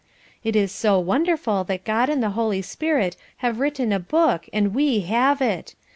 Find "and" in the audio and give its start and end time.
2.09-2.23, 4.51-4.73